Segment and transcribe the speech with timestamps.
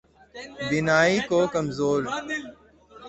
[0.69, 2.01] بینائی کو کمزور